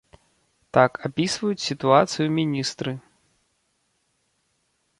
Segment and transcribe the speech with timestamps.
[0.77, 2.91] Так апісваюць сітуацыю міністры.